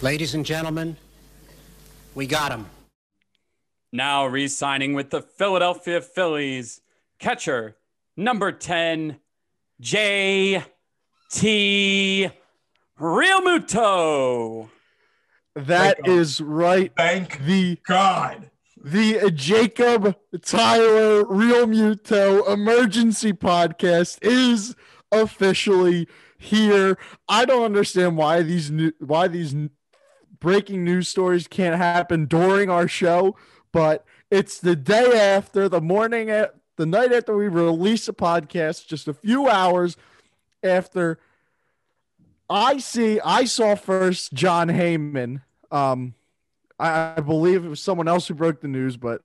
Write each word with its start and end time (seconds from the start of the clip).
Ladies 0.00 0.34
and 0.34 0.46
gentlemen, 0.46 0.96
we 2.14 2.26
got 2.26 2.50
him. 2.50 2.64
Now 3.92 4.24
re 4.24 4.48
signing 4.48 4.94
with 4.94 5.10
the 5.10 5.20
Philadelphia 5.20 6.00
Phillies, 6.00 6.80
catcher 7.18 7.76
number 8.16 8.50
10, 8.50 9.18
J.T. 9.78 10.62
Realmuto. 12.98 14.70
That 15.54 15.96
Thank 15.96 16.08
right. 16.40 16.90
Thank 16.96 17.44
The 17.44 17.78
God. 17.86 18.50
The 18.86 19.32
Jacob 19.32 20.16
Tyler 20.42 21.24
Realmuto 21.24 22.48
emergency 22.48 23.32
podcast 23.32 24.18
is 24.22 24.76
officially 25.10 26.06
here. 26.38 26.96
I 27.28 27.46
don't 27.46 27.64
understand 27.64 28.16
why 28.16 28.42
these 28.42 28.70
new, 28.70 28.92
why 29.00 29.26
these 29.26 29.56
breaking 30.38 30.84
news 30.84 31.08
stories 31.08 31.48
can't 31.48 31.74
happen 31.74 32.26
during 32.26 32.70
our 32.70 32.86
show, 32.86 33.36
but 33.72 34.04
it's 34.30 34.60
the 34.60 34.76
day 34.76 35.34
after, 35.34 35.68
the 35.68 35.80
morning 35.80 36.30
at 36.30 36.54
the 36.76 36.86
night 36.86 37.12
after 37.12 37.36
we 37.36 37.48
release 37.48 38.06
a 38.06 38.12
podcast, 38.12 38.86
just 38.86 39.08
a 39.08 39.14
few 39.14 39.48
hours 39.48 39.96
after 40.62 41.18
I 42.48 42.78
see 42.78 43.18
I 43.18 43.46
saw 43.46 43.74
first 43.74 44.32
Jon 44.32 44.68
Heyman. 44.68 45.42
Um 45.72 46.14
I, 46.78 47.20
believe 47.20 47.64
it 47.64 47.68
was 47.68 47.80
someone 47.80 48.08
else 48.08 48.28
who 48.28 48.34
broke 48.34 48.60
the 48.60 48.68
news, 48.68 48.96
but 48.96 49.22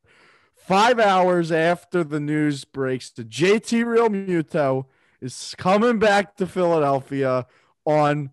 five 0.56 1.00
hours 1.00 1.52
after 1.52 2.04
the 2.04 2.20
news 2.20 2.64
breaks, 2.64 3.10
the 3.10 3.24
JT 3.24 3.84
Realmuto 3.84 4.86
is 5.20 5.54
coming 5.58 6.00
back 6.00 6.36
to 6.38 6.48
Philadelphia 6.48 7.46
on 7.86 8.32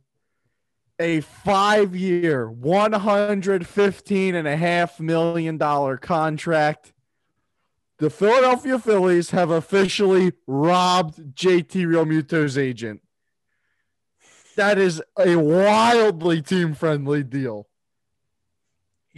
a 1.01 1.20
five 1.20 1.95
year, 1.95 2.48
$115 2.48 4.34
and 4.34 4.48
a 4.48 4.57
half 4.57 4.98
million 5.01 5.57
dollar 5.57 5.97
contract. 5.97 6.92
The 7.98 8.11
Philadelphia 8.11 8.79
Phillies 8.79 9.31
have 9.31 9.51
officially 9.51 10.33
robbed 10.47 11.35
JT 11.35 11.87
Realmuto's 11.87 12.57
agent. 12.57 13.03
That 14.57 14.79
is 14.79 15.03
a 15.19 15.37
wildly 15.37 16.42
team 16.42 16.75
friendly 16.75 17.23
deal. 17.25 17.67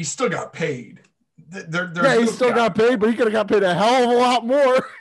He 0.00 0.04
still 0.04 0.30
got 0.30 0.54
paid. 0.54 1.02
Th- 1.52 1.66
There, 1.68 1.92
Yeah, 1.94 2.20
he 2.20 2.26
still 2.26 2.48
doubt. 2.48 2.56
got 2.56 2.74
paid, 2.74 2.98
but 3.00 3.10
he 3.10 3.14
could 3.14 3.26
have 3.26 3.34
got 3.34 3.48
paid 3.48 3.62
a 3.62 3.74
hell 3.74 4.04
of 4.04 4.10
a 4.10 4.14
lot 4.14 4.46
more. 4.46 4.88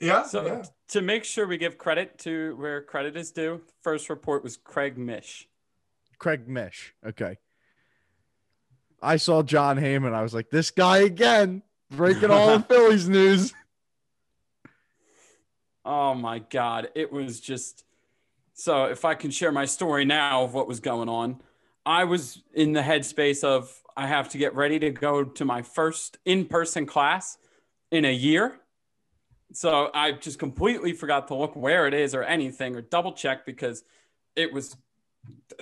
Yeah. 0.00 0.24
So 0.24 0.44
yeah. 0.44 0.64
to 0.88 1.00
make 1.00 1.22
sure 1.22 1.46
we 1.46 1.58
give 1.58 1.78
credit 1.78 2.18
to 2.24 2.56
where 2.56 2.82
credit 2.82 3.16
is 3.16 3.30
due, 3.30 3.60
first 3.82 4.10
report 4.10 4.42
was 4.42 4.56
Craig 4.56 4.98
Mish. 4.98 5.46
Craig 6.18 6.48
Mish. 6.48 6.92
Okay. 7.06 7.38
I 9.00 9.14
saw 9.14 9.44
Jon 9.44 9.78
Heyman. 9.78 10.12
I 10.12 10.22
was 10.22 10.34
like, 10.34 10.50
this 10.50 10.72
guy 10.72 10.98
again, 10.98 11.62
breaking 11.88 12.32
all 12.32 12.58
the 12.58 12.64
Phillies 12.68 13.08
news. 13.08 13.54
Oh 15.84 16.14
my 16.14 16.40
God. 16.40 16.88
It 16.96 17.12
was 17.12 17.38
just 17.38 17.84
so 18.54 18.86
if 18.86 19.04
I 19.04 19.14
can 19.14 19.30
share 19.30 19.52
my 19.52 19.66
story 19.66 20.04
now 20.04 20.42
of 20.42 20.52
what 20.52 20.66
was 20.66 20.80
going 20.80 21.08
on, 21.08 21.40
I 21.86 22.02
was 22.04 22.42
in 22.52 22.72
the 22.72 22.82
headspace 22.82 23.44
of 23.44 23.72
I 23.96 24.06
have 24.06 24.28
to 24.30 24.38
get 24.38 24.54
ready 24.54 24.78
to 24.80 24.90
go 24.90 25.24
to 25.24 25.44
my 25.44 25.62
first 25.62 26.18
in 26.24 26.46
person 26.46 26.86
class 26.86 27.38
in 27.90 28.04
a 28.04 28.12
year. 28.12 28.58
So 29.52 29.90
I 29.94 30.12
just 30.12 30.38
completely 30.38 30.92
forgot 30.92 31.28
to 31.28 31.34
look 31.34 31.54
where 31.54 31.86
it 31.86 31.94
is 31.94 32.14
or 32.14 32.22
anything 32.22 32.74
or 32.74 32.80
double 32.80 33.12
check 33.12 33.44
because 33.44 33.84
it 34.34 34.52
was 34.52 34.76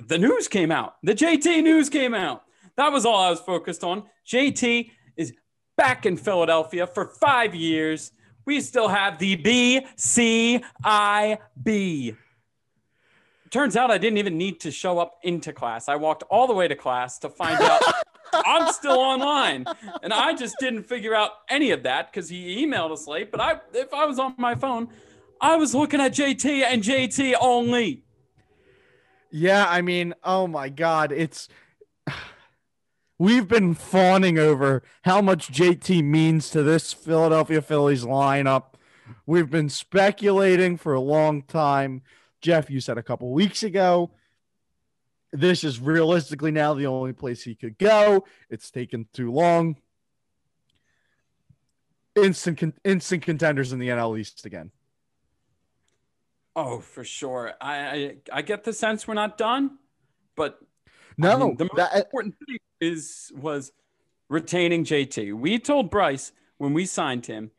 the 0.06 0.18
news 0.18 0.48
came 0.48 0.70
out. 0.70 0.96
The 1.02 1.14
JT 1.14 1.62
news 1.62 1.88
came 1.88 2.14
out. 2.14 2.44
That 2.76 2.92
was 2.92 3.04
all 3.04 3.20
I 3.20 3.30
was 3.30 3.40
focused 3.40 3.82
on. 3.82 4.04
JT 4.26 4.90
is 5.16 5.32
back 5.76 6.06
in 6.06 6.16
Philadelphia 6.16 6.86
for 6.86 7.06
five 7.06 7.54
years. 7.54 8.12
We 8.46 8.60
still 8.60 8.88
have 8.88 9.19
the 9.19 9.36
BCIB. 9.36 10.64
Turns 13.50 13.76
out 13.76 13.90
I 13.90 13.98
didn't 13.98 14.19
even 14.19 14.38
need 14.38 14.60
to 14.60 14.70
show 14.70 15.00
up 15.00 15.19
into 15.24 15.52
class. 15.52 15.88
I 15.88 15.96
walked 15.96 16.22
all 16.30 16.46
the 16.46 16.54
way 16.54 16.69
to 16.69 16.76
class 16.76 17.19
to 17.19 17.28
find 17.28 17.60
out 17.60 17.82
I'm 18.32 18.72
still 18.72 18.98
online. 18.98 19.66
And 20.02 20.12
I 20.12 20.34
just 20.34 20.56
didn't 20.58 20.84
figure 20.84 21.14
out 21.14 21.30
any 21.48 21.70
of 21.70 21.82
that 21.84 22.12
because 22.12 22.28
he 22.28 22.64
emailed 22.64 22.91
us 22.91 23.06
late. 23.06 23.30
But 23.30 23.41
I 23.41 23.60
if 23.74 23.92
I 23.92 24.06
was 24.06 24.18
on 24.18 24.34
my 24.38 24.54
phone, 24.54 24.88
I 25.41 25.56
was 25.56 25.74
looking 25.74 26.00
at 26.00 26.12
JT 26.12 26.62
and 26.62 26.82
JT 26.82 27.34
only. 27.40 28.04
Yeah, 29.30 29.66
I 29.69 29.80
mean, 29.80 30.14
oh 30.24 30.46
my 30.46 30.69
God. 30.69 31.12
It's 31.12 31.48
we've 33.19 33.46
been 33.46 33.74
fawning 33.74 34.38
over 34.38 34.82
how 35.04 35.20
much 35.20 35.52
JT 35.52 36.04
means 36.04 36.50
to 36.50 36.62
this 36.62 36.92
Philadelphia 36.92 37.62
Phillies 37.62 38.04
lineup. 38.04 38.74
We've 39.26 39.50
been 39.50 39.69
speculating 39.69 40.76
for 40.76 40.94
a 40.94 41.00
long 41.00 41.42
time. 41.42 42.02
Jeff, 42.40 42.70
you 42.70 42.80
said 42.80 42.98
a 42.98 43.02
couple 43.02 43.32
weeks 43.32 43.62
ago, 43.62 44.10
this 45.32 45.64
is 45.64 45.80
realistically 45.80 46.50
now 46.50 46.74
the 46.74 46.86
only 46.86 47.12
place 47.12 47.42
he 47.42 47.54
could 47.54 47.78
go. 47.78 48.24
It's 48.48 48.70
taken 48.70 49.06
too 49.12 49.32
long. 49.32 49.76
Instant 52.16 52.58
con- 52.58 52.74
instant 52.84 53.22
contenders 53.22 53.72
in 53.72 53.78
the 53.78 53.88
NL 53.88 54.19
East 54.19 54.44
again. 54.44 54.72
Oh, 56.56 56.80
for 56.80 57.04
sure. 57.04 57.52
I 57.60 57.76
I, 57.76 58.16
I 58.32 58.42
get 58.42 58.64
the 58.64 58.72
sense 58.72 59.06
we're 59.06 59.14
not 59.14 59.38
done, 59.38 59.78
but 60.36 60.58
No, 61.16 61.30
I 61.30 61.36
mean, 61.38 61.56
the 61.56 61.64
most 61.64 61.76
that, 61.76 61.94
uh, 61.94 61.98
important 61.98 62.34
thing 62.46 62.58
is 62.80 63.30
was 63.36 63.72
retaining 64.28 64.84
JT. 64.84 65.34
We 65.34 65.58
told 65.58 65.90
Bryce 65.90 66.32
when 66.58 66.72
we 66.72 66.84
signed 66.86 67.26
him, 67.26 67.52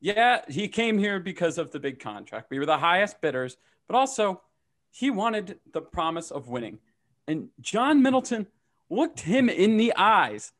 yeah, 0.00 0.42
he 0.48 0.68
came 0.68 0.98
here 0.98 1.18
because 1.18 1.58
of 1.58 1.70
the 1.70 1.80
big 1.80 1.98
contract. 1.98 2.50
We 2.50 2.58
were 2.58 2.66
the 2.66 2.78
highest 2.78 3.20
bidders, 3.20 3.56
but 3.86 3.96
also 3.96 4.42
he 4.90 5.10
wanted 5.10 5.58
the 5.72 5.80
promise 5.80 6.30
of 6.30 6.48
winning. 6.48 6.78
And 7.28 7.50
John 7.60 8.02
Middleton 8.02 8.46
looked 8.90 9.20
him 9.20 9.48
in 9.48 9.76
the 9.76 9.92
eyes 9.94 10.52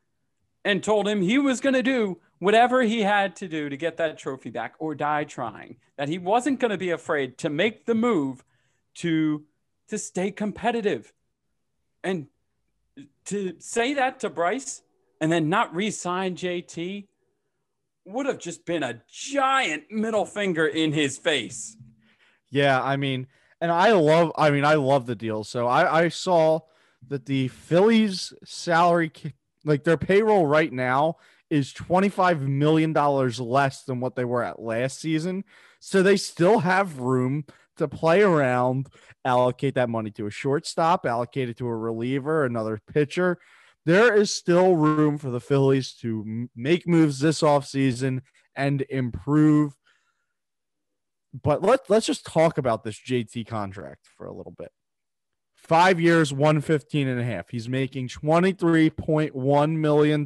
and 0.63 0.83
told 0.83 1.07
him 1.07 1.21
he 1.21 1.39
was 1.39 1.59
going 1.59 1.73
to 1.73 1.83
do 1.83 2.19
whatever 2.37 2.83
he 2.83 3.01
had 3.01 3.35
to 3.37 3.47
do 3.47 3.69
to 3.69 3.75
get 3.75 3.97
that 3.97 4.19
trophy 4.19 4.51
back 4.51 4.75
or 4.77 4.93
die 4.93 5.23
trying. 5.23 5.77
That 5.97 6.09
he 6.09 6.19
wasn't 6.19 6.59
going 6.59 6.71
to 6.71 6.77
be 6.77 6.91
afraid 6.91 7.39
to 7.39 7.49
make 7.49 7.85
the 7.85 7.95
move 7.95 8.45
to 8.95 9.43
to 9.87 9.97
stay 9.97 10.29
competitive. 10.29 11.11
And 12.03 12.27
to 13.25 13.55
say 13.59 13.95
that 13.95 14.19
to 14.21 14.29
Bryce 14.29 14.83
and 15.19 15.31
then 15.31 15.49
not 15.49 15.75
re-sign 15.75 16.35
JT 16.35 17.07
would 18.05 18.25
have 18.25 18.39
just 18.39 18.65
been 18.65 18.83
a 18.83 19.01
giant 19.11 19.91
middle 19.91 20.25
finger 20.25 20.67
in 20.67 20.93
his 20.93 21.17
face. 21.17 21.75
Yeah, 22.51 22.81
I 22.81 22.95
mean, 22.95 23.27
and 23.61 23.71
I 23.71 23.91
love, 23.91 24.31
I 24.37 24.51
mean, 24.51 24.65
I 24.65 24.75
love 24.75 25.05
the 25.05 25.15
deal. 25.15 25.43
So 25.43 25.67
I, 25.67 26.05
I 26.05 26.09
saw 26.09 26.61
that 27.07 27.25
the 27.25 27.47
Phillies 27.49 28.33
salary, 28.45 29.11
like 29.65 29.83
their 29.83 29.97
payroll 29.97 30.45
right 30.45 30.71
now 30.71 31.17
is 31.49 31.73
$25 31.73 32.41
million 32.41 32.93
less 32.93 33.83
than 33.83 33.99
what 33.99 34.15
they 34.15 34.25
were 34.25 34.43
at 34.43 34.61
last 34.61 34.99
season. 34.99 35.43
So 35.79 36.03
they 36.03 36.17
still 36.17 36.59
have 36.59 36.99
room 36.99 37.45
to 37.77 37.87
play 37.87 38.21
around, 38.21 38.87
allocate 39.25 39.75
that 39.75 39.89
money 39.89 40.11
to 40.11 40.27
a 40.27 40.31
shortstop, 40.31 41.05
allocate 41.05 41.49
it 41.49 41.57
to 41.57 41.67
a 41.67 41.75
reliever, 41.75 42.45
another 42.45 42.79
pitcher. 42.93 43.39
There 43.85 44.13
is 44.13 44.33
still 44.33 44.75
room 44.75 45.17
for 45.17 45.31
the 45.31 45.39
Phillies 45.39 45.93
to 46.01 46.49
make 46.55 46.87
moves 46.87 47.19
this 47.19 47.41
offseason 47.41 48.21
and 48.55 48.85
improve 48.89 49.73
but 51.33 51.61
let, 51.61 51.89
let's 51.89 52.05
just 52.05 52.25
talk 52.25 52.57
about 52.57 52.83
this 52.83 52.99
JT 52.99 53.47
contract 53.47 54.07
for 54.17 54.25
a 54.25 54.33
little 54.33 54.53
bit. 54.57 54.71
Five 55.55 55.99
years, 55.99 56.33
115 56.33 57.07
and 57.07 57.19
a 57.19 57.23
half. 57.23 57.49
He's 57.49 57.67
making 57.67 58.07
$23.1 58.07 59.77
million. 59.77 60.23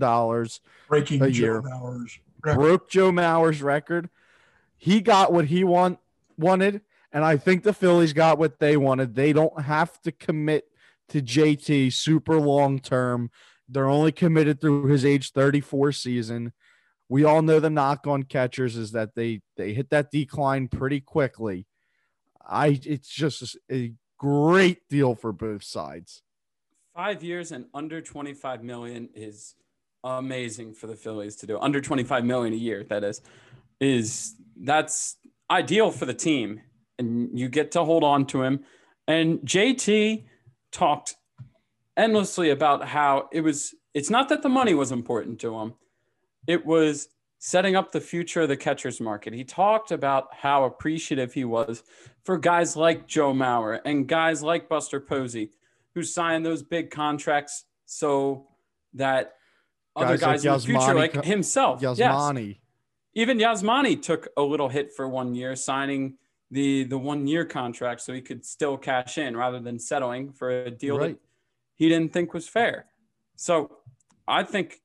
Breaking 0.88 1.22
a 1.22 1.32
Joe 1.32 1.44
year. 1.44 1.62
Mauer's 1.62 2.20
Broke 2.44 2.90
Joe 2.90 3.12
Mauer's 3.12 3.62
record. 3.62 4.10
He 4.78 5.02
got 5.02 5.32
what 5.32 5.46
he 5.46 5.64
want, 5.64 6.00
wanted, 6.38 6.82
and 7.12 7.24
I 7.24 7.38
think 7.38 7.64
the 7.64 7.74
Phillies 7.74 8.14
got 8.14 8.38
what 8.38 8.60
they 8.60 8.76
wanted. 8.76 9.16
They 9.16 9.34
don't 9.34 9.62
have 9.62 10.02
to 10.02 10.12
commit 10.12 10.66
to 11.10 11.22
JT 11.22 11.94
super 11.94 12.40
long 12.40 12.80
term. 12.80 13.32
They're 13.70 13.88
only 13.88 14.12
committed 14.12 14.60
through 14.60 14.88
his 14.88 15.06
age 15.06 15.32
34 15.32 15.94
season. 15.94 16.52
We 17.10 17.24
all 17.24 17.42
know 17.42 17.60
the 17.60 17.70
knock 17.70 18.08
on 18.08 18.24
catchers 18.24 18.76
is 18.76 18.92
that 18.94 19.16
they 19.16 19.42
they 19.58 19.74
hit 19.74 19.90
that 19.92 20.12
decline 20.12 20.68
pretty 20.68 21.02
quickly. 21.02 21.68
I 22.46 22.80
it's 22.84 23.10
just 23.10 23.58
a 23.72 23.94
great 24.18 24.88
deal 24.90 25.16
for 25.16 25.32
both 25.32 25.64
sides. 25.64 26.24
Five 26.96 27.24
years 27.24 27.52
and 27.52 27.66
under 27.74 28.02
25 28.02 28.64
million 28.64 29.10
is 29.16 29.56
amazing 30.04 30.74
for 30.74 30.88
the 30.88 30.96
Phillies 30.96 31.36
to 31.38 31.48
do. 31.48 31.58
Under 31.60 31.82
25 31.82 32.26
million 32.26 32.54
a 32.54 32.58
year, 32.58 32.84
that 32.90 33.04
is. 33.04 33.22
is 33.80 34.36
that's 34.56 35.18
ideal 35.50 35.92
for 35.92 36.06
the 36.06 36.14
team, 36.14 36.62
and 37.00 37.38
you 37.38 37.50
get 37.50 37.72
to 37.72 37.84
hold 37.84 38.04
on 38.04 38.26
to 38.28 38.44
him. 38.44 38.64
And 39.08 39.40
JT 39.40 40.26
talked 40.72 41.16
endlessly 41.98 42.50
about 42.50 42.88
how 42.88 43.30
it 43.32 43.42
was. 43.42 43.74
It's 43.94 44.10
not 44.10 44.30
that 44.30 44.42
the 44.42 44.50
money 44.50 44.74
was 44.74 44.92
important 44.92 45.40
to 45.42 45.60
him; 45.60 45.74
it 46.48 46.66
was 46.66 47.10
setting 47.40 47.76
up 47.76 47.92
the 47.92 48.02
future 48.02 48.42
of 48.42 48.50
the 48.50 48.58
catcher's 48.58 49.02
market. 49.02 49.34
He 49.34 49.44
talked 49.44 49.92
about 49.92 50.34
how 50.34 50.64
appreciative 50.64 51.34
he 51.34 51.44
was 51.44 51.84
for 52.24 52.38
guys 52.38 52.76
like 52.78 53.06
Joe 53.08 53.34
Mauer 53.34 53.82
and 53.84 54.08
guys 54.08 54.42
like 54.42 54.70
Buster 54.70 55.00
Posey, 55.00 55.52
who 55.94 56.04
signed 56.04 56.46
those 56.46 56.64
big 56.64 56.90
contracts 56.90 57.66
so 57.86 58.48
that 58.94 59.34
other 59.96 60.18
Guys 60.18 60.22
like 60.22 60.30
guys 60.44 60.46
in 60.46 60.74
the 60.74 60.80
future, 60.80 60.94
like 60.96 61.24
himself, 61.26 61.82
yes, 61.82 62.00
even 63.14 63.38
Yasmani 63.38 64.02
took 64.02 64.28
a 64.38 64.42
little 64.42 64.70
hit 64.70 64.94
for 64.94 65.08
one 65.08 65.36
year, 65.36 65.56
signing 65.56 66.18
the 66.50 66.84
the 66.84 66.98
one 66.98 67.28
year 67.28 67.46
contract 67.46 68.02
so 68.02 68.14
he 68.14 68.22
could 68.22 68.46
still 68.46 68.78
cash 68.78 69.18
in 69.18 69.36
rather 69.36 69.60
than 69.60 69.78
settling 69.80 70.32
for 70.32 70.50
a 70.50 70.72
deal 70.72 70.98
Right. 70.98 71.10
that 71.10 71.20
he 71.76 71.90
didn't 71.90 72.14
think 72.14 72.34
was 72.34 72.48
fair. 72.48 72.86
So 73.36 73.78
I 74.28 74.44
think 74.44 74.80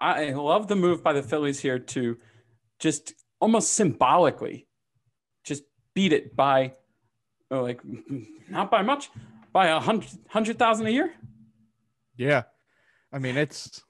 I 0.00 0.30
love 0.30 0.68
the 0.68 0.76
move 0.76 1.02
by 1.02 1.12
the 1.12 1.22
Phillies 1.22 1.60
here 1.60 1.78
to 1.78 2.18
just 2.78 3.14
almost 3.40 3.72
symbolically 3.72 4.66
just 5.44 5.64
beat 5.94 6.12
it 6.12 6.34
by 6.34 6.74
like 7.50 7.80
not 8.48 8.70
by 8.70 8.82
much 8.82 9.10
by 9.52 9.68
a 9.68 9.80
hundred 9.80 10.10
hundred 10.28 10.58
thousand 10.58 10.86
a 10.86 10.90
year. 10.90 11.12
Yeah. 12.16 12.42
I 13.12 13.18
mean, 13.18 13.36
it's 13.36 13.82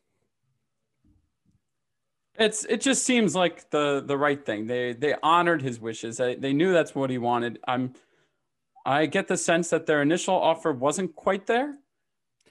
It's 2.37 2.65
it 2.65 2.81
just 2.81 3.05
seems 3.05 3.35
like 3.35 3.71
the 3.71 4.03
the 4.05 4.19
right 4.19 4.45
thing. 4.45 4.67
They 4.67 4.93
they 4.93 5.15
honored 5.23 5.63
his 5.63 5.81
wishes. 5.81 6.17
They, 6.17 6.35
they 6.35 6.53
knew 6.53 6.73
that's 6.73 6.95
what 6.95 7.11
he 7.11 7.19
wanted. 7.19 7.61
I'm 7.67 7.95
I 8.85 9.07
get 9.07 9.29
the 9.29 9.37
sense 9.37 9.71
that 9.71 9.87
their 9.87 10.03
initial 10.03 10.35
offer 10.35 10.73
wasn't 10.73 11.15
quite 11.15 11.47
there, 11.47 11.75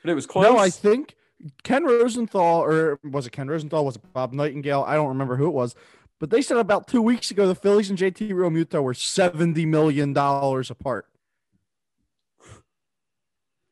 but 0.01 0.09
it 0.09 0.15
was 0.15 0.25
close. 0.25 0.43
no, 0.43 0.57
I 0.57 0.69
think 0.69 1.15
Ken 1.63 1.83
Rosenthal, 1.83 2.63
or 2.63 2.99
was 3.03 3.27
it 3.27 3.31
Ken 3.31 3.47
Rosenthal? 3.47 3.85
Was 3.85 3.95
it 3.95 4.13
Bob 4.13 4.33
Nightingale? 4.33 4.83
I 4.87 4.95
don't 4.95 5.09
remember 5.09 5.35
who 5.35 5.47
it 5.47 5.53
was, 5.53 5.75
but 6.19 6.29
they 6.29 6.41
said 6.41 6.57
about 6.57 6.87
two 6.87 7.01
weeks 7.01 7.31
ago 7.31 7.47
the 7.47 7.55
Phillies 7.55 7.89
and 7.89 7.99
JT 7.99 8.29
Realmuto 8.29 8.81
were 8.81 8.93
seventy 8.93 9.65
million 9.65 10.13
dollars 10.13 10.69
apart. 10.69 11.07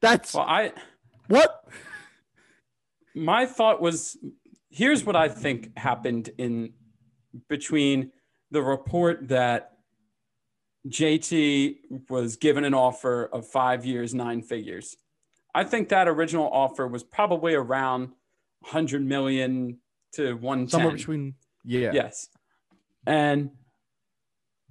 That's 0.02 0.34
well, 0.34 0.46
I 0.48 0.74
what 1.28 1.66
my 3.16 3.46
thought 3.46 3.82
was 3.82 4.18
here's 4.70 5.06
what 5.06 5.16
I 5.16 5.30
think 5.30 5.78
happened 5.78 6.30
in 6.38 6.74
between 7.50 8.12
the 8.52 8.62
report 8.62 9.28
that 9.30 9.72
JT 10.88 11.76
was 12.10 12.38
given 12.38 12.64
an 12.66 12.74
offer 12.74 13.26
of 13.32 13.48
five 13.48 13.86
years, 13.86 14.14
nine 14.14 14.42
figures. 14.42 14.98
I 15.54 15.64
think 15.64 15.90
that 15.90 16.08
original 16.08 16.50
offer 16.52 16.88
was 16.88 17.04
probably 17.04 17.54
around 17.54 18.10
100 18.62 19.06
million 19.06 19.78
to 20.14 20.34
110. 20.34 20.70
somewhere 20.70 20.96
between 20.96 21.36
yeah. 21.64 21.92
Yes. 21.94 22.30
And 23.06 23.52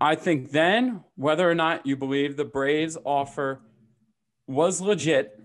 I 0.01 0.15
think 0.15 0.51
then, 0.53 1.05
whether 1.17 1.49
or 1.49 1.55
not 1.55 1.87
you 1.87 1.97
believe 1.97 2.37
the 2.37 2.45
Braves 2.45 2.97
offer 3.05 3.61
was 4.47 4.81
legit, 4.81 5.39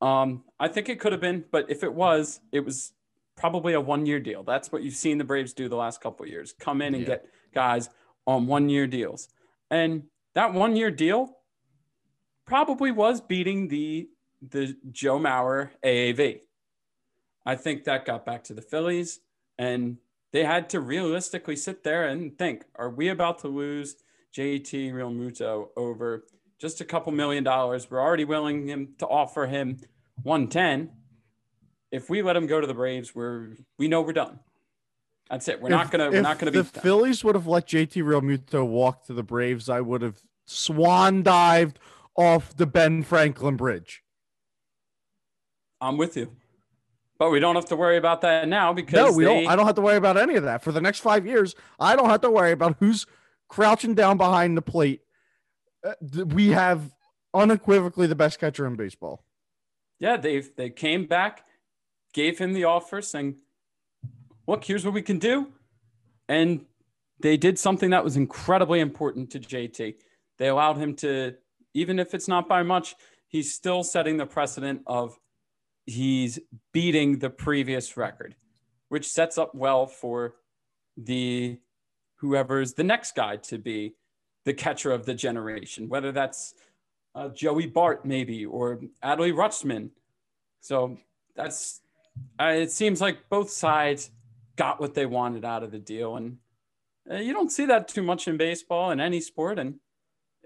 um, 0.00 0.44
I 0.60 0.68
think 0.68 0.88
it 0.88 1.00
could 1.00 1.12
have 1.12 1.20
been, 1.20 1.44
but 1.50 1.70
if 1.70 1.82
it 1.82 1.92
was, 1.92 2.40
it 2.52 2.60
was 2.64 2.92
probably 3.36 3.72
a 3.72 3.80
one 3.80 4.06
year 4.06 4.20
deal. 4.20 4.42
That's 4.42 4.70
what 4.70 4.82
you've 4.82 4.94
seen 4.94 5.18
the 5.18 5.24
Braves 5.24 5.52
do 5.52 5.68
the 5.68 5.76
last 5.76 6.00
couple 6.00 6.24
of 6.24 6.30
years 6.30 6.52
come 6.52 6.82
in 6.82 6.94
and 6.94 7.02
Yeah. 7.02 7.08
get 7.08 7.26
guys 7.54 7.88
on 8.26 8.46
one 8.46 8.68
year 8.68 8.86
deals. 8.86 9.28
And 9.70 10.04
that 10.34 10.52
one 10.52 10.76
year 10.76 10.90
deal 10.90 11.37
probably 12.48 12.90
was 12.90 13.20
beating 13.20 13.68
the 13.68 14.08
the 14.40 14.76
Joe 14.90 15.18
Mauer 15.18 15.70
AAV. 15.84 16.40
I 17.44 17.56
think 17.56 17.84
that 17.84 18.04
got 18.04 18.24
back 18.24 18.44
to 18.44 18.54
the 18.54 18.62
Phillies 18.62 19.20
and 19.58 19.98
they 20.32 20.44
had 20.44 20.70
to 20.70 20.80
realistically 20.80 21.56
sit 21.56 21.82
there 21.82 22.08
and 22.08 22.36
think, 22.38 22.64
are 22.76 22.90
we 22.90 23.08
about 23.08 23.40
to 23.40 23.48
lose 23.48 23.96
JT 24.36 24.92
Realmuto 24.92 25.68
over 25.76 26.24
just 26.60 26.80
a 26.80 26.84
couple 26.84 27.12
million 27.12 27.42
dollars? 27.42 27.90
We're 27.90 28.00
already 28.00 28.24
willing 28.24 28.68
him 28.68 28.94
to 28.98 29.06
offer 29.06 29.46
him 29.46 29.78
110. 30.22 30.90
If 31.90 32.08
we 32.08 32.22
let 32.22 32.36
him 32.36 32.46
go 32.46 32.60
to 32.60 32.66
the 32.66 32.74
Braves, 32.74 33.14
we're 33.14 33.56
we 33.78 33.88
know 33.88 34.02
we're 34.02 34.12
done. 34.12 34.38
That's 35.30 35.48
it. 35.48 35.60
We're 35.60 35.68
not 35.68 35.90
gonna 35.90 36.10
we're 36.10 36.22
not 36.22 36.38
gonna 36.38 36.52
the 36.52 36.62
beat 36.62 36.72
them. 36.72 36.82
Phillies 36.82 37.24
would 37.24 37.34
have 37.34 37.46
let 37.46 37.66
JT 37.66 38.02
Realmuto 38.02 38.66
walk 38.66 39.06
to 39.06 39.12
the 39.12 39.22
Braves, 39.22 39.68
I 39.68 39.80
would 39.80 40.02
have 40.02 40.20
swan 40.46 41.22
dived 41.22 41.78
off 42.18 42.54
the 42.56 42.66
Ben 42.66 43.02
Franklin 43.02 43.56
Bridge. 43.56 44.02
I'm 45.80 45.96
with 45.96 46.16
you. 46.16 46.36
But 47.18 47.30
we 47.30 47.40
don't 47.40 47.54
have 47.54 47.66
to 47.66 47.76
worry 47.76 47.96
about 47.96 48.20
that 48.22 48.46
now 48.48 48.72
because 48.72 48.94
No, 48.94 49.12
we 49.16 49.24
they, 49.24 49.44
don't. 49.44 49.52
I 49.52 49.56
don't 49.56 49.66
have 49.66 49.74
to 49.76 49.80
worry 49.80 49.96
about 49.96 50.16
any 50.16 50.34
of 50.34 50.42
that 50.44 50.62
for 50.62 50.72
the 50.72 50.80
next 50.80 51.00
five 51.00 51.26
years. 51.26 51.54
I 51.80 51.96
don't 51.96 52.10
have 52.10 52.20
to 52.22 52.30
worry 52.30 52.52
about 52.52 52.76
who's 52.80 53.06
crouching 53.48 53.94
down 53.94 54.16
behind 54.18 54.56
the 54.56 54.62
plate. 54.62 55.00
Uh, 55.84 55.94
we 56.26 56.48
have 56.48 56.92
unequivocally 57.34 58.06
the 58.06 58.14
best 58.14 58.38
catcher 58.40 58.66
in 58.66 58.74
baseball. 58.76 59.24
yeah, 60.00 60.16
they 60.16 60.40
they 60.40 60.70
came 60.70 61.06
back, 61.06 61.44
gave 62.12 62.38
him 62.38 62.52
the 62.52 62.64
offer, 62.64 63.00
saying, 63.02 63.36
"Look, 64.46 64.64
here's 64.64 64.84
what 64.84 64.94
we 64.94 65.02
can 65.02 65.18
do," 65.18 65.52
and 66.28 66.66
they 67.20 67.36
did 67.36 67.58
something 67.58 67.90
that 67.90 68.04
was 68.04 68.16
incredibly 68.16 68.78
important 68.80 69.30
to 69.30 69.40
JT. 69.40 69.96
They 70.38 70.48
allowed 70.48 70.76
him 70.76 70.94
to, 70.96 71.34
even 71.78 71.98
if 71.98 72.14
it's 72.14 72.28
not 72.28 72.48
by 72.48 72.62
much, 72.62 72.96
he's 73.28 73.54
still 73.54 73.82
setting 73.82 74.16
the 74.16 74.26
precedent 74.26 74.82
of 74.86 75.18
he's 75.86 76.38
beating 76.72 77.18
the 77.18 77.30
previous 77.30 77.96
record, 77.96 78.34
which 78.88 79.08
sets 79.08 79.38
up 79.38 79.54
well 79.54 79.86
for 79.86 80.34
the 80.96 81.58
whoever's 82.16 82.74
the 82.74 82.84
next 82.84 83.14
guy 83.14 83.36
to 83.36 83.58
be 83.58 83.94
the 84.44 84.52
catcher 84.52 84.90
of 84.90 85.06
the 85.06 85.14
generation, 85.14 85.88
whether 85.88 86.10
that's 86.10 86.54
uh, 87.14 87.28
Joey 87.28 87.66
Bart 87.66 88.04
maybe 88.04 88.44
or 88.44 88.80
Adley 89.02 89.32
Rutschman. 89.32 89.90
So 90.60 90.98
that's 91.36 91.80
uh, 92.40 92.46
it 92.46 92.72
seems 92.72 93.00
like 93.00 93.28
both 93.28 93.50
sides 93.50 94.10
got 94.56 94.80
what 94.80 94.94
they 94.94 95.06
wanted 95.06 95.44
out 95.44 95.62
of 95.62 95.70
the 95.70 95.78
deal, 95.78 96.16
and 96.16 96.38
uh, 97.10 97.16
you 97.16 97.32
don't 97.32 97.52
see 97.52 97.66
that 97.66 97.86
too 97.86 98.02
much 98.02 98.26
in 98.26 98.36
baseball 98.36 98.90
in 98.90 99.00
any 99.00 99.20
sport, 99.20 99.58
and 99.58 99.78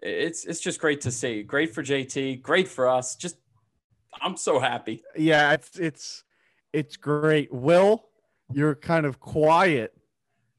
it's 0.03 0.45
it's 0.45 0.61
just 0.61 0.81
great 0.81 1.01
to 1.03 1.11
see. 1.11 1.43
Great 1.43 1.75
for 1.75 1.83
JT, 1.83 2.43
great 2.43 2.69
for 2.69 2.89
us. 2.89 3.17
Just 3.17 3.37
I'm 4.21 4.37
so 4.37 4.59
happy. 4.59 5.03
Yeah, 5.17 5.53
it's 5.53 5.79
it's 5.79 6.25
it's 6.73 6.97
great. 6.97 7.53
Will, 7.53 8.05
you're 8.53 8.75
kind 8.75 9.07
of 9.07 9.21
quiet. 9.21 9.95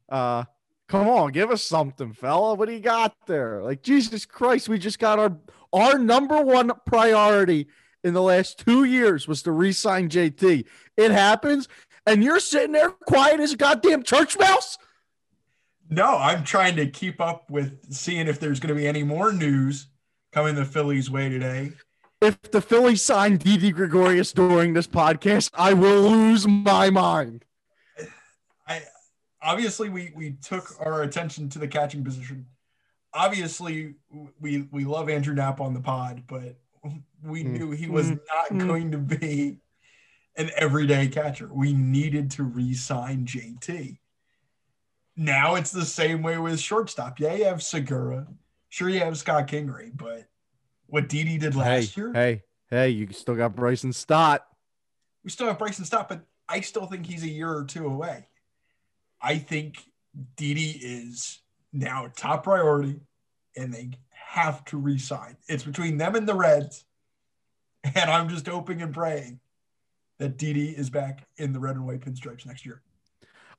Uh 0.09 0.45
come 0.88 1.07
on, 1.07 1.31
give 1.31 1.51
us 1.51 1.63
something, 1.63 2.13
fella. 2.13 2.55
What 2.55 2.67
do 2.67 2.73
you 2.73 2.79
got 2.79 3.15
there? 3.27 3.62
Like 3.62 3.83
Jesus 3.83 4.25
Christ, 4.25 4.69
we 4.69 4.79
just 4.79 5.00
got 5.00 5.19
our 5.19 5.38
our 5.73 5.97
number 5.97 6.41
one 6.41 6.71
priority 6.85 7.67
in 8.03 8.13
the 8.13 8.21
last 8.21 8.59
two 8.59 8.83
years 8.83 9.27
was 9.27 9.41
to 9.43 9.51
re-sign 9.51 10.09
JT. 10.09 10.65
It 10.97 11.12
happens, 11.12 11.67
and 12.05 12.23
you're 12.23 12.39
sitting 12.39 12.73
there 12.73 12.89
quiet 12.89 13.39
as 13.39 13.53
a 13.53 13.57
goddamn 13.57 14.03
church 14.03 14.38
mouse. 14.38 14.77
No, 15.93 16.17
I'm 16.17 16.43
trying 16.43 16.75
to 16.77 16.88
keep 16.88 17.21
up 17.21 17.50
with 17.51 17.93
seeing 17.93 18.27
if 18.27 18.39
there's 18.39 18.59
going 18.59 18.73
to 18.73 18.79
be 18.79 18.88
any 18.88 19.03
more 19.03 19.31
news 19.31 19.88
coming 20.31 20.55
the 20.55 20.65
Phillies' 20.65 21.12
way 21.12 21.29
today. 21.29 21.73
If 22.19 22.41
the 22.41 22.62
Phillies 22.62 23.01
sign 23.03 23.38
Didi 23.38 23.71
Gregorius 23.71 24.31
during 24.33 24.73
this 24.73 24.88
podcast, 24.88 25.51
I 25.53 25.73
will 25.73 26.01
lose 26.09 26.47
my 26.47 26.89
mind. 26.89 27.45
I 28.67 28.81
obviously 29.41 29.89
we 29.89 30.12
we 30.15 30.31
took 30.41 30.73
our 30.79 31.03
attention 31.03 31.50
to 31.50 31.59
the 31.59 31.67
catching 31.67 32.03
position. 32.03 32.47
Obviously, 33.13 33.95
we 34.39 34.67
we 34.71 34.85
love 34.85 35.09
Andrew 35.09 35.35
Knapp 35.35 35.59
on 35.62 35.73
the 35.75 35.81
pod, 35.81 36.23
but 36.27 36.55
we 37.21 37.43
Mm. 37.43 37.59
knew 37.59 37.71
he 37.71 37.88
was 37.88 38.09
Mm. 38.09 38.19
not 38.27 38.50
Mm. 38.50 38.67
going 38.67 38.91
to 38.91 38.97
be 38.97 39.57
an 40.38 40.50
everyday 40.55 41.07
catcher. 41.09 41.50
We 41.53 41.73
needed 41.73 42.31
to 42.31 42.43
re-sign 42.43 43.25
JT. 43.27 44.00
Now 45.15 45.55
it's 45.55 45.72
the 45.72 45.86
same 45.86 46.22
way 46.24 46.38
with 46.38 46.60
shortstop. 46.60 47.20
Yeah, 47.20 47.34
you 47.34 47.46
have 47.46 47.62
Segura. 47.62 48.27
Sure, 48.70 48.89
you 48.89 49.00
have 49.00 49.17
Scott 49.17 49.48
Kingery, 49.48 49.91
but 49.96 50.25
what 50.88 51.08
Didi 51.08 51.38
did 51.38 51.55
last 51.55 51.93
hey, 51.93 52.01
year, 52.01 52.13
hey, 52.13 52.43
hey, 52.70 52.89
you 52.89 53.08
still 53.12 53.36
got 53.36 53.55
Bryson 53.55 53.93
Stott. 53.93 54.46
we 55.24 55.29
still 55.29 55.48
have 55.48 55.60
Bryson 55.60 55.86
Stott, 55.86 56.10
but 56.10 56.25
I 56.50 56.62
still 56.62 56.88
think 56.88 57.05
he's 57.05 57.24
a 57.24 57.29
year 57.29 57.51
or 57.51 57.65
two 57.65 57.86
away. 57.86 58.27
I 59.22 59.38
think 59.38 59.77
Didi 60.36 60.72
is 60.82 61.41
now 61.72 62.12
top 62.15 62.43
priority, 62.43 63.00
and 63.55 63.74
they 63.74 63.91
have 64.12 64.65
to 64.65 64.79
resign. 64.79 65.38
It's 65.48 65.63
between 65.63 65.98
them 65.98 66.15
and 66.15 66.27
the 66.27 66.34
Reds, 66.34 66.86
and 67.84 68.10
I'm 68.10 68.29
just 68.29 68.48
hoping 68.48 68.82
and 68.82 68.93
praying 68.93 69.39
that 70.20 70.38
Didi 70.38 70.70
is 70.70 70.89
back 70.89 71.27
in 71.38 71.53
the 71.53 71.60
red 71.60 71.75
and 71.75 71.86
white 71.86 72.01
pinstripes 72.01 72.46
next 72.46 72.65
year. 72.65 72.82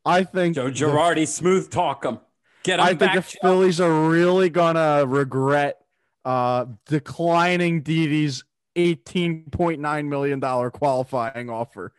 I 0.05 0.25
think 0.25 0.55
Joe 0.57 0.67
the- 0.67 0.73
Girardi, 0.73 1.27
smooth 1.27 1.71
talk 1.71 2.05
him. 2.05 2.19
Get 2.63 2.79
him 2.79 2.85
I 2.85 2.89
think 2.89 3.01
back. 3.01 3.15
the 3.17 3.21
Joe. 3.23 3.39
Phillies 3.43 3.81
are 3.81 4.09
really 4.09 4.49
gonna 4.51 5.05
regret 5.07 5.79
uh, 6.25 6.67
declining 6.87 7.83
Didi's 7.83 8.45
eighteen 8.77 9.45
point 9.51 9.81
nine 9.81 10.09
million 10.09 10.41
dollar 10.41 10.71
qualifying 10.71 11.51
offer. 11.51 11.93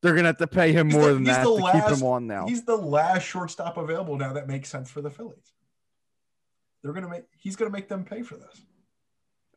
They're 0.00 0.14
gonna 0.14 0.28
have 0.28 0.38
to 0.38 0.46
pay 0.46 0.72
him 0.72 0.88
He's 0.88 0.96
more 0.96 1.08
the- 1.08 1.14
than 1.14 1.24
that 1.24 1.44
the 1.44 1.56
to 1.56 1.72
keep 1.72 1.98
him 1.98 2.02
on 2.04 2.26
now. 2.26 2.46
He's 2.46 2.64
the 2.64 2.76
last 2.76 3.22
shortstop 3.24 3.76
available 3.76 4.16
now 4.16 4.32
that 4.32 4.46
makes 4.48 4.68
sense 4.68 4.90
for 4.90 5.00
the 5.00 5.10
Phillies. 5.10 5.52
They're 6.82 6.92
gonna 6.92 7.08
make. 7.08 7.24
He's 7.36 7.56
gonna 7.56 7.70
make 7.70 7.88
them 7.88 8.04
pay 8.04 8.22
for 8.22 8.36
this. 8.36 8.62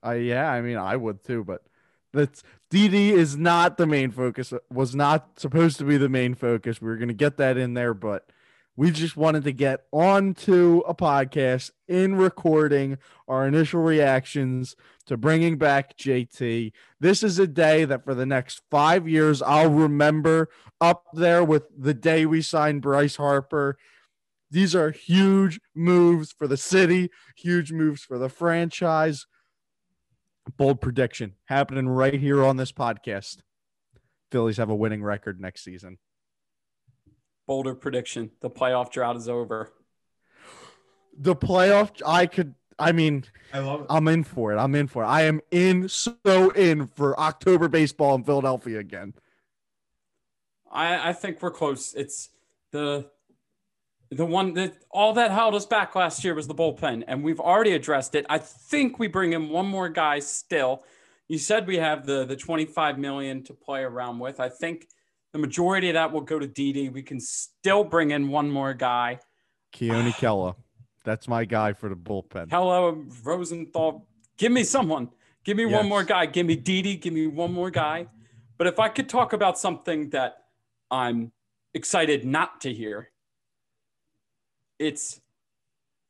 Uh, 0.06 0.12
yeah, 0.12 0.52
I 0.52 0.62
mean, 0.62 0.78
I 0.78 0.96
would 0.96 1.24
too, 1.24 1.44
but 1.44 1.62
that's 2.16 2.44
Didi 2.70 3.12
is 3.12 3.38
not 3.38 3.78
the 3.78 3.86
main 3.86 4.12
focus. 4.12 4.54
Was 4.72 4.96
not 4.96 5.40
supposed 5.40 5.78
to 5.78 5.84
be 5.84 5.98
the 5.98 6.10
main 6.10 6.34
focus. 6.34 6.82
We 6.82 6.88
were 6.88 6.98
gonna 6.98 7.14
get 7.14 7.38
that 7.38 7.58
in 7.58 7.74
there, 7.74 7.94
but 7.94 8.30
we 8.78 8.92
just 8.92 9.16
wanted 9.16 9.44
to 9.46 9.54
get 9.54 9.86
onto 9.92 10.82
a 10.88 10.94
podcast 10.94 11.72
in 11.88 12.16
recording 12.16 12.98
our 13.28 13.48
initial 13.48 13.82
reactions 13.82 14.76
to 15.06 15.16
bringing 15.16 15.58
back 15.58 15.96
JT. 15.98 16.74
This 17.00 17.24
is 17.24 17.40
a 17.40 17.48
day 17.48 17.86
that 17.86 18.04
for 18.04 18.14
the 18.14 18.26
next 18.26 18.62
five 18.70 19.08
years 19.08 19.42
I'll 19.42 19.70
remember 19.70 20.50
up 20.82 21.06
there 21.14 21.44
with 21.44 21.68
the 21.78 21.94
day 21.94 22.26
we 22.26 22.42
signed 22.42 22.82
Bryce 22.82 23.16
Harper. 23.16 23.78
These 24.52 24.76
are 24.76 24.92
huge 24.92 25.60
moves 25.74 26.32
for 26.32 26.48
the 26.48 26.58
city, 26.58 27.10
huge 27.38 27.72
moves 27.72 28.04
for 28.04 28.18
the 28.18 28.30
franchise 28.30 29.26
bold 30.52 30.82
prediction 30.82 31.34
happening 31.46 31.88
right 31.88 32.14
here 32.14 32.44
on 32.44 32.58
this 32.58 32.72
podcast. 32.72 33.38
Phillies 34.32 34.58
have 34.58 34.70
a 34.70 34.76
winning 34.76 35.04
record 35.04 35.40
next 35.40 35.64
season. 35.64 35.98
Bolder 37.48 37.76
prediction. 37.76 38.32
The 38.42 38.50
playoff 38.50 38.92
drought 38.92 39.18
is 39.18 39.30
over. 39.30 39.72
The 41.18 41.36
playoff, 41.36 42.02
I 42.06 42.26
could, 42.26 42.56
I 42.78 42.92
mean, 42.92 43.24
I 43.54 43.60
love 43.60 43.82
it. 43.82 43.88
I'm 43.90 44.08
in 44.08 44.24
for 44.24 44.52
it. 44.52 44.58
I'm 44.58 44.76
in 44.76 44.88
for 44.88 45.04
it. 45.04 45.08
I 45.08 45.24
am 45.24 45.42
in, 45.52 45.88
so 45.88 46.16
in 46.56 46.88
for 46.88 47.18
October 47.20 47.68
baseball 47.68 48.16
in 48.16 48.24
Philadelphia 48.24 48.80
again. 48.80 49.14
I, 50.72 51.10
I 51.10 51.14
think 51.14 51.42
we're 51.42 51.52
close. 51.52 51.94
It's 51.94 52.30
the 52.72 53.10
the 54.16 54.26
one 54.26 54.54
that 54.54 54.78
all 54.92 55.14
that 55.14 55.32
held 55.32 55.56
us 55.56 55.66
back 55.66 55.94
last 55.94 56.24
year 56.24 56.34
was 56.34 56.48
the 56.48 56.56
bullpen, 56.56 57.04
and 57.08 57.24
we've 57.24 57.40
already 57.40 57.74
addressed 57.74 58.16
it. 58.16 58.26
I 58.30 58.38
think 58.38 58.98
we 58.98 59.08
bring 59.08 59.34
in 59.34 59.50
one 59.50 59.68
more 59.68 59.90
guy 59.90 60.20
still. 60.20 60.84
You 61.28 61.38
said 61.38 61.68
we 61.68 61.78
have 61.78 62.06
the 62.06 62.24
the 62.24 62.36
25 62.36 62.98
million 62.98 63.44
to 63.44 63.54
play 63.54 63.82
around 63.82 64.20
with. 64.20 64.40
I 64.40 64.48
think 64.50 64.88
the 65.34 65.40
majority 65.40 65.90
of 65.90 65.96
that 65.96 66.14
will 66.14 66.22
go 66.22 66.40
to 66.40 66.48
Didi. 66.48 66.88
We 66.90 67.02
can 67.02 67.20
still 67.20 67.84
bring 67.84 68.12
in 68.12 68.30
one 68.30 68.50
more 68.50 68.74
guy. 68.74 69.20
Keone 69.74 70.12
Kela. 70.22 70.56
That's 71.04 71.28
my 71.28 71.46
guy 71.46 71.74
for 71.74 71.90
the 71.90 71.96
bullpen. 71.96 72.50
Hello, 72.50 73.04
Rosenthal. 73.24 74.08
Give 74.38 74.52
me 74.52 74.64
someone. 74.64 75.10
Give 75.44 75.58
me 75.58 75.66
one 75.66 75.88
more 75.88 76.04
guy. 76.04 76.26
Give 76.26 76.46
me 76.46 76.56
Didi. 76.56 76.96
Give 76.96 77.14
me 77.14 77.28
one 77.28 77.54
more 77.54 77.70
guy. 77.70 78.08
But 78.58 78.68
if 78.68 78.80
I 78.80 78.90
could 78.90 79.10
talk 79.10 79.34
about 79.34 79.60
something 79.60 80.10
that 80.12 80.38
I'm 80.90 81.32
excited 81.76 82.26
not 82.26 82.62
to 82.62 82.74
hear, 82.74 83.12
it's 84.80 85.22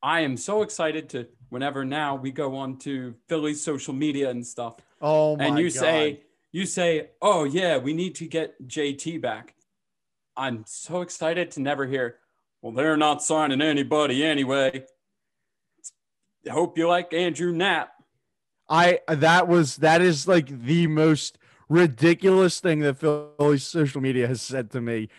I 0.02 0.22
am 0.22 0.38
so 0.38 0.62
excited 0.62 1.10
to 1.10 1.28
whenever 1.50 1.84
now 1.86 2.16
we 2.16 2.32
go 2.32 2.56
on 2.56 2.78
to 2.80 3.16
Philly's 3.28 3.64
social 3.64 3.94
media 3.94 4.30
and 4.30 4.46
stuff, 4.46 4.76
Oh 5.02 5.36
my 5.38 5.46
and 5.46 5.60
you 5.60 5.70
God. 5.72 5.80
say 5.80 6.22
you 6.52 6.66
say, 6.66 7.10
"Oh 7.22 7.44
yeah, 7.44 7.78
we 7.78 7.94
need 7.94 8.16
to 8.16 8.28
get 8.28 8.56
JT 8.68 9.22
back." 9.22 9.56
I'm 10.38 10.64
so 10.68 11.02
excited 11.02 11.52
to 11.52 11.62
never 11.62 11.86
hear. 11.86 12.18
Well, 12.62 12.74
they're 12.74 12.98
not 12.98 13.24
signing 13.24 13.62
anybody 13.62 14.24
anyway. 14.24 14.86
I 16.48 16.52
hope 16.52 16.78
you 16.78 16.88
like 16.88 17.14
Andrew 17.14 17.52
Knapp. 17.52 17.92
I 18.70 19.00
that 19.08 19.48
was 19.48 19.78
that 19.78 20.02
is 20.02 20.28
like 20.28 20.48
the 20.48 20.88
most 20.88 21.38
ridiculous 21.70 22.60
thing 22.60 22.80
that 22.80 22.98
Philly's 22.98 23.64
social 23.64 24.02
media 24.02 24.28
has 24.28 24.42
said 24.42 24.72
to 24.72 24.82
me 24.82 25.10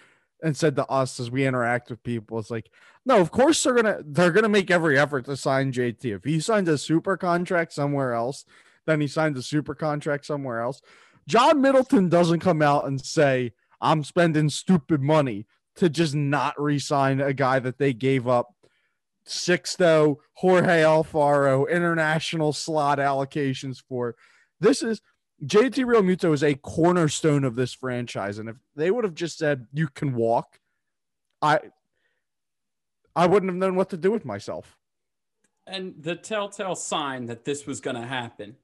and 0.42 0.56
said 0.56 0.76
to 0.76 0.86
us 0.86 1.18
as 1.18 1.30
we 1.30 1.46
interact 1.46 1.90
with 1.90 2.02
people. 2.02 2.38
It's 2.38 2.50
like, 2.50 2.70
no, 3.06 3.20
of 3.20 3.30
course 3.30 3.62
they're 3.62 3.74
gonna 3.74 4.00
they're 4.04 4.32
gonna 4.32 4.48
make 4.48 4.70
every 4.70 4.98
effort 4.98 5.24
to 5.26 5.36
sign 5.36 5.72
JT. 5.72 6.04
If 6.04 6.24
he 6.24 6.40
signs 6.40 6.68
a 6.68 6.76
super 6.76 7.16
contract 7.16 7.72
somewhere 7.72 8.12
else, 8.12 8.44
then 8.84 9.00
he 9.00 9.06
signs 9.06 9.38
a 9.38 9.42
super 9.42 9.74
contract 9.74 10.26
somewhere 10.26 10.60
else. 10.60 10.82
John 11.28 11.60
Middleton 11.60 12.08
doesn't 12.08 12.40
come 12.40 12.62
out 12.62 12.86
and 12.86 13.00
say, 13.00 13.52
I'm 13.80 14.04
spending 14.04 14.48
stupid 14.48 15.00
money 15.00 15.46
to 15.76 15.88
just 15.88 16.14
not 16.14 16.60
re-sign 16.60 17.20
a 17.20 17.32
guy 17.32 17.58
that 17.60 17.78
they 17.78 17.92
gave 17.92 18.26
up 18.26 18.54
Sixto, 19.28 20.16
Jorge 20.34 20.82
Alfaro, 20.82 21.68
international 21.70 22.52
slot 22.52 22.98
allocations 22.98 23.82
for. 23.88 24.16
This 24.60 24.82
is 24.82 25.00
JT 25.44 25.84
Realmuto 25.84 26.32
is 26.32 26.42
a 26.42 26.54
cornerstone 26.54 27.44
of 27.44 27.56
this 27.56 27.74
franchise. 27.74 28.38
And 28.38 28.48
if 28.48 28.56
they 28.74 28.90
would 28.90 29.04
have 29.04 29.14
just 29.14 29.38
said 29.38 29.66
you 29.72 29.88
can 29.88 30.14
walk, 30.14 30.58
I 31.42 31.60
I 33.16 33.26
wouldn't 33.26 33.50
have 33.50 33.56
known 33.56 33.74
what 33.74 33.90
to 33.90 33.96
do 33.96 34.12
with 34.12 34.24
myself. 34.24 34.76
And 35.66 35.94
the 35.98 36.14
telltale 36.14 36.76
sign 36.76 37.26
that 37.26 37.44
this 37.44 37.66
was 37.66 37.80
going 37.80 37.96
to 37.96 38.06
happen 38.06 38.56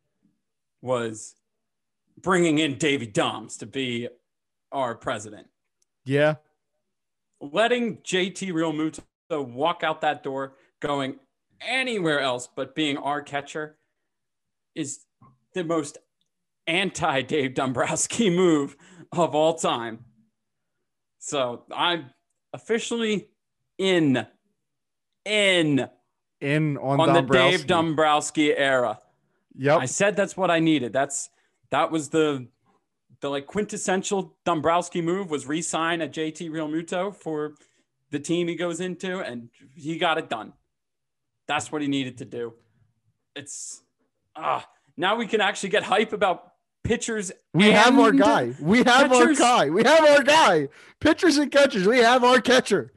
was 0.82 1.34
bringing 2.20 2.58
in 2.58 2.78
Davy 2.78 3.06
Doms 3.06 3.56
to 3.56 3.66
be 3.66 4.08
our 4.70 4.94
president. 4.94 5.48
Yeah. 6.04 6.36
letting 7.40 7.98
JT 7.98 8.52
Realmuto 8.52 9.02
walk 9.30 9.82
out 9.82 10.00
that 10.02 10.22
door, 10.22 10.54
going 10.80 11.16
anywhere 11.60 12.20
else 12.20 12.48
but 12.54 12.74
being 12.74 12.96
our 12.98 13.22
catcher, 13.22 13.78
is 14.74 15.04
the 15.54 15.64
most 15.64 15.98
anti 16.66 17.22
Dave 17.22 17.54
Dombrowski 17.54 18.30
move 18.36 18.76
of 19.12 19.34
all 19.34 19.54
time. 19.54 20.04
So 21.18 21.64
I'm 21.72 22.10
officially 22.52 23.28
in, 23.78 24.26
in 25.24 25.88
In 26.40 26.76
on, 26.78 27.00
on 27.00 27.12
the 27.12 27.22
Dave 27.22 27.66
Dombrowski 27.66 28.56
era. 28.56 29.00
Yep. 29.56 29.80
I 29.80 29.86
said 29.86 30.16
that's 30.16 30.36
what 30.36 30.50
I 30.50 30.60
needed. 30.60 30.92
That's 30.92 31.30
that 31.70 31.90
was 31.90 32.08
the 32.08 32.48
the 33.20 33.30
like 33.30 33.46
quintessential 33.46 34.36
Dombrowski 34.44 35.00
move 35.00 35.30
was 35.30 35.46
re-sign 35.46 36.00
a 36.00 36.08
JT 36.08 36.50
Realmuto 36.50 37.14
for 37.14 37.54
the 38.10 38.18
team 38.18 38.48
he 38.48 38.56
goes 38.56 38.80
into, 38.80 39.20
and 39.20 39.48
he 39.74 39.96
got 39.96 40.18
it 40.18 40.28
done. 40.28 40.52
That's 41.46 41.70
what 41.70 41.82
he 41.82 41.88
needed 41.88 42.18
to 42.18 42.24
do. 42.24 42.54
It's 43.34 43.82
ah 44.36 44.66
now 44.96 45.16
we 45.16 45.26
can 45.26 45.40
actually 45.40 45.70
get 45.70 45.82
hype 45.84 46.12
about 46.12 46.52
pitchers. 46.84 47.32
We 47.54 47.70
have 47.70 47.98
our 47.98 48.12
guy. 48.12 48.54
We 48.60 48.78
have 48.78 49.10
catchers. 49.10 49.40
our 49.40 49.46
guy. 49.46 49.70
We 49.70 49.84
have 49.84 50.04
our 50.04 50.22
guy. 50.22 50.68
Pitchers 51.00 51.38
and 51.38 51.50
catchers. 51.50 51.86
We 51.86 51.98
have 51.98 52.24
our 52.24 52.40
catcher. 52.40 52.92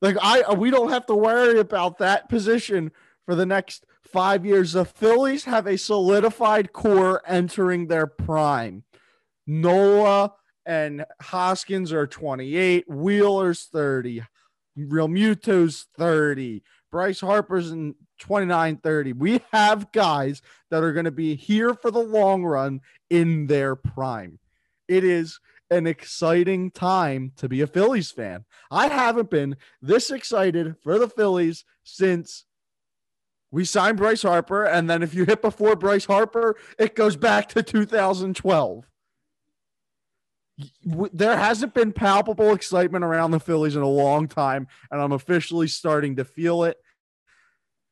Like 0.00 0.16
I, 0.20 0.42
uh, 0.42 0.54
we 0.54 0.70
don't 0.70 0.90
have 0.90 1.06
to 1.06 1.14
worry 1.14 1.58
about 1.58 1.98
that 1.98 2.28
position 2.28 2.92
for 3.26 3.34
the 3.34 3.46
next 3.46 3.84
five 4.02 4.46
years. 4.46 4.72
The 4.72 4.84
Phillies 4.84 5.44
have 5.44 5.66
a 5.66 5.76
solidified 5.76 6.72
core 6.72 7.22
entering 7.26 7.86
their 7.86 8.06
prime. 8.06 8.84
Nola 9.46 10.34
and 10.66 11.04
Hoskins 11.20 11.92
are 11.92 12.06
28. 12.06 12.84
Wheeler's 12.88 13.64
30. 13.72 14.22
Realmuto's 14.78 15.86
30. 15.96 16.62
Bryce 16.90 17.20
Harper's 17.20 17.70
in 17.70 17.94
29, 18.20 18.76
30. 18.78 19.12
We 19.14 19.40
have 19.52 19.92
guys 19.92 20.42
that 20.70 20.82
are 20.82 20.92
going 20.92 21.04
to 21.04 21.10
be 21.10 21.34
here 21.34 21.74
for 21.74 21.90
the 21.90 21.98
long 21.98 22.44
run 22.44 22.80
in 23.10 23.46
their 23.46 23.76
prime. 23.76 24.38
It 24.86 25.04
is 25.04 25.40
an 25.70 25.86
exciting 25.86 26.70
time 26.70 27.32
to 27.36 27.48
be 27.48 27.60
a 27.60 27.66
Phillies 27.66 28.10
fan. 28.10 28.44
I 28.70 28.88
haven't 28.88 29.30
been 29.30 29.56
this 29.82 30.10
excited 30.10 30.76
for 30.82 30.98
the 30.98 31.08
Phillies 31.08 31.64
since 31.84 32.44
we 33.50 33.64
signed 33.64 33.98
Bryce 33.98 34.22
Harper. 34.22 34.64
And 34.64 34.88
then 34.88 35.02
if 35.02 35.14
you 35.14 35.24
hit 35.24 35.42
before 35.42 35.76
Bryce 35.76 36.04
Harper, 36.04 36.56
it 36.78 36.94
goes 36.94 37.16
back 37.16 37.48
to 37.50 37.62
2012. 37.62 38.84
There 40.84 41.36
hasn't 41.36 41.74
been 41.74 41.92
palpable 41.92 42.52
excitement 42.52 43.04
around 43.04 43.30
the 43.30 43.40
Phillies 43.40 43.76
in 43.76 43.82
a 43.82 43.88
long 43.88 44.26
time, 44.26 44.66
and 44.90 45.00
I'm 45.00 45.12
officially 45.12 45.68
starting 45.68 46.16
to 46.16 46.24
feel 46.24 46.64
it 46.64 46.78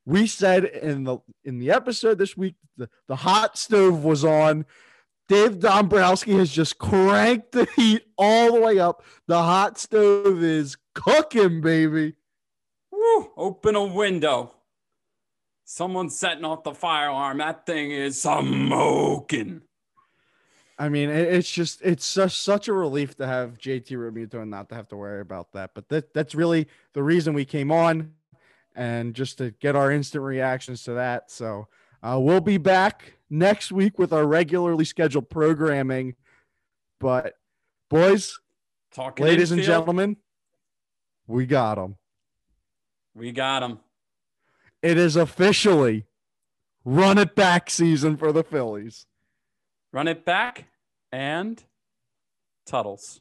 we 0.06 0.26
said 0.26 0.64
in 0.64 1.04
the 1.04 1.18
in 1.44 1.58
the 1.58 1.72
episode 1.72 2.16
this 2.16 2.36
week 2.36 2.54
the, 2.76 2.88
the 3.08 3.16
hot 3.16 3.58
stove 3.58 4.04
was 4.04 4.24
on 4.24 4.64
dave 5.28 5.58
dombrowski 5.58 6.32
has 6.32 6.50
just 6.50 6.78
cranked 6.78 7.52
the 7.52 7.66
heat 7.76 8.02
all 8.16 8.52
the 8.52 8.60
way 8.60 8.78
up 8.78 9.02
the 9.26 9.42
hot 9.42 9.78
stove 9.78 10.42
is 10.42 10.76
cooking 10.94 11.60
baby 11.60 12.14
Woo, 12.96 13.30
open 13.36 13.76
a 13.76 13.84
window. 13.84 14.52
Someone's 15.64 16.18
setting 16.18 16.44
off 16.44 16.64
the 16.64 16.72
fire 16.72 17.08
alarm. 17.08 17.38
That 17.38 17.66
thing 17.66 17.90
is 17.90 18.22
smoking. 18.22 19.62
I 20.78 20.88
mean, 20.88 21.08
it's 21.08 21.50
just 21.50 21.80
it's 21.82 22.04
such 22.04 22.36
such 22.36 22.68
a 22.68 22.72
relief 22.72 23.16
to 23.16 23.26
have 23.26 23.58
JT 23.58 23.88
Realmuto 23.88 24.42
and 24.42 24.50
not 24.50 24.68
to 24.68 24.74
have 24.74 24.88
to 24.88 24.96
worry 24.96 25.20
about 25.20 25.52
that. 25.52 25.70
But 25.74 25.88
that 25.88 26.12
that's 26.14 26.34
really 26.34 26.68
the 26.92 27.02
reason 27.02 27.34
we 27.34 27.44
came 27.44 27.72
on, 27.72 28.12
and 28.74 29.14
just 29.14 29.38
to 29.38 29.52
get 29.52 29.74
our 29.74 29.90
instant 29.90 30.22
reactions 30.22 30.82
to 30.84 30.92
that. 30.94 31.30
So 31.30 31.68
uh, 32.02 32.18
we'll 32.20 32.40
be 32.40 32.58
back 32.58 33.14
next 33.30 33.72
week 33.72 33.98
with 33.98 34.12
our 34.12 34.26
regularly 34.26 34.84
scheduled 34.84 35.28
programming. 35.30 36.14
But 37.00 37.34
boys, 37.90 38.38
Talking 38.92 39.26
ladies 39.26 39.52
and 39.52 39.62
gentlemen, 39.62 40.16
we 41.26 41.46
got 41.46 41.74
them. 41.76 41.96
we 43.14 43.32
got 43.32 43.60
them. 43.60 43.80
It 44.82 44.96
is 44.96 45.16
officially 45.16 46.06
run 46.84 47.18
it 47.18 47.34
back 47.34 47.68
season 47.70 48.16
for 48.16 48.32
the 48.32 48.44
Phillies. 48.44 49.06
Run 49.92 50.08
it 50.08 50.24
back 50.24 50.66
and 51.10 51.62
Tuttles. 52.66 53.20